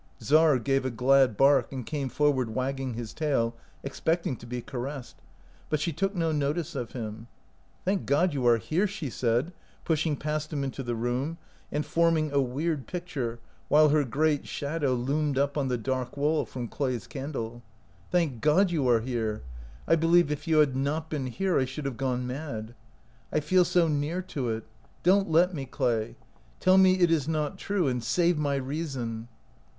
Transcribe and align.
Czar 0.19 0.57
gave 0.57 0.83
a 0.83 0.89
glad 0.89 1.37
bark 1.37 1.71
and 1.71 1.85
came 1.85 2.09
forward 2.09 2.49
wagging 2.55 2.95
his 2.95 3.13
tail, 3.13 3.55
expecting 3.83 4.35
to 4.37 4.47
be 4.47 4.59
caressed, 4.59 5.15
but 5.69 5.79
she 5.79 5.93
took 5.93 6.15
no 6.15 6.31
notice 6.31 6.73
of 6.73 6.93
him. 6.93 7.27
"Thank 7.85 8.07
God, 8.07 8.33
you 8.33 8.47
are 8.47 8.57
here!" 8.57 8.87
she 8.87 9.11
said, 9.11 9.53
pushing 9.85 10.15
past 10.15 10.51
him 10.51 10.63
into 10.63 10.81
the 10.81 10.95
room, 10.95 11.37
and 11.71 11.85
form 11.85 12.17
ing 12.17 12.31
a 12.31 12.41
weird 12.41 12.87
picture, 12.87 13.39
while 13.67 13.89
her 13.89 14.03
great 14.03 14.47
shadow 14.47 14.87
i55 14.87 14.89
OUT 14.89 14.91
OF 15.01 15.05
BOHEMIA 15.05 15.07
loomed 15.19 15.37
up 15.37 15.55
on 15.55 15.67
the 15.67 15.77
dark 15.77 16.17
wall 16.17 16.45
from 16.45 16.67
Clay's 16.67 17.05
candle." 17.05 17.61
Thank 18.11 18.41
God, 18.41 18.71
you 18.71 18.89
are 18.89 19.01
here!, 19.01 19.43
I 19.87 19.95
be 19.97 20.07
lieve 20.07 20.31
if 20.31 20.47
you 20.47 20.57
had 20.57 20.75
not 20.75 21.11
been 21.11 21.27
here 21.27 21.59
I 21.59 21.65
should 21.65 21.85
have 21.85 21.97
gone 21.97 22.25
mad. 22.25 22.73
I 23.31 23.39
feel 23.39 23.63
so 23.63 23.87
near 23.87 24.23
to 24.23 24.49
it. 24.49 24.63
Don't 25.03 25.29
let 25.29 25.53
me, 25.53 25.67
Clay. 25.67 26.15
Tell 26.59 26.79
me 26.79 26.97
it 27.01 27.11
is 27.11 27.27
not 27.27 27.59
true, 27.59 27.87
and 27.87 28.03
save 28.03 28.39
my 28.39 28.55
reason." 28.55 29.27